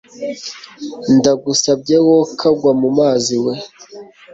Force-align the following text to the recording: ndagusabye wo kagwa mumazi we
ndagusabye 1.17 1.95
wo 2.07 2.19
kagwa 2.39 2.71
mumazi 2.81 3.35
we 3.45 3.53